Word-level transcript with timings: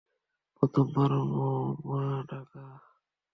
প্রথমবার 0.55 1.11
মা 1.85 2.01
ডাকা। 2.29 2.63